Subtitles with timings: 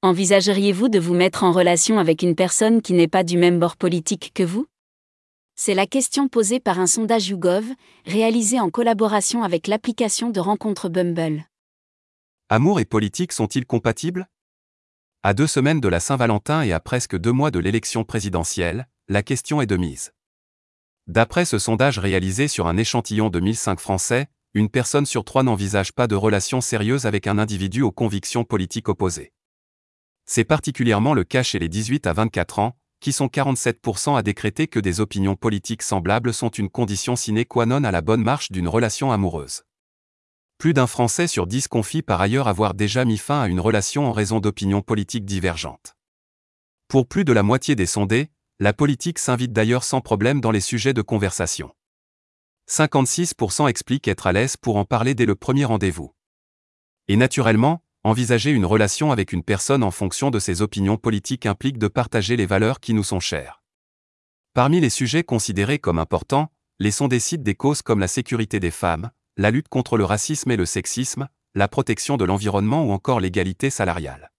[0.00, 3.76] Envisageriez-vous de vous mettre en relation avec une personne qui n'est pas du même bord
[3.76, 4.68] politique que vous?
[5.56, 7.64] C'est la question posée par un sondage YouGov,
[8.06, 11.44] réalisé en collaboration avec l'application de rencontre Bumble.
[12.48, 14.28] Amour et politique sont-ils compatibles?
[15.24, 19.24] À deux semaines de la Saint-Valentin et à presque deux mois de l'élection présidentielle, la
[19.24, 20.12] question est de mise.
[21.08, 25.92] D'après ce sondage réalisé sur un échantillon de 1005 Français, une personne sur trois n'envisage
[25.92, 29.32] pas de relation sérieuse avec un individu aux convictions politiques opposées.
[30.30, 34.66] C'est particulièrement le cas chez les 18 à 24 ans, qui sont 47% à décréter
[34.66, 38.52] que des opinions politiques semblables sont une condition sine qua non à la bonne marche
[38.52, 39.62] d'une relation amoureuse.
[40.58, 44.06] Plus d'un Français sur 10 confie par ailleurs avoir déjà mis fin à une relation
[44.06, 45.96] en raison d'opinions politiques divergentes.
[46.88, 50.60] Pour plus de la moitié des sondés, la politique s'invite d'ailleurs sans problème dans les
[50.60, 51.74] sujets de conversation.
[52.68, 56.14] 56% expliquent être à l'aise pour en parler dès le premier rendez-vous.
[57.06, 61.78] Et naturellement, envisager une relation avec une personne en fonction de ses opinions politiques implique
[61.78, 63.62] de partager les valeurs qui nous sont chères.
[64.54, 68.70] Parmi les sujets considérés comme importants, les sondés décident des causes comme la sécurité des
[68.70, 73.20] femmes, la lutte contre le racisme et le sexisme, la protection de l'environnement ou encore
[73.20, 74.30] l'égalité salariale.